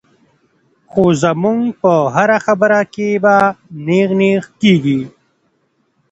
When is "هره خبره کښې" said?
2.15-3.09